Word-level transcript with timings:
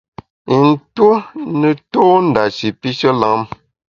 I 0.55 0.55
ntue 0.71 1.17
ne 1.59 1.71
tô 1.91 2.03
ndashi 2.27 2.67
pishe 2.79 3.09
lam. 3.21 3.39